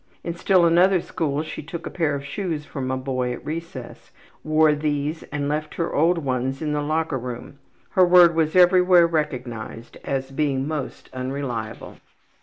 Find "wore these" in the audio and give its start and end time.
4.43-5.21